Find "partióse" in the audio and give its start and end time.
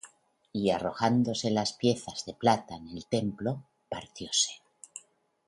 3.87-4.53